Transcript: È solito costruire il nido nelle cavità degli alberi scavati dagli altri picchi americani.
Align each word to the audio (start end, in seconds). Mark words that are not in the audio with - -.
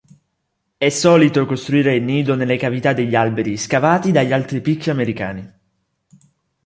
È 0.79 0.89
solito 0.89 1.45
costruire 1.45 1.93
il 1.95 2.01
nido 2.01 2.33
nelle 2.33 2.57
cavità 2.57 2.91
degli 2.91 3.13
alberi 3.13 3.55
scavati 3.55 4.11
dagli 4.11 4.33
altri 4.33 4.59
picchi 4.59 4.89
americani. 4.89 5.47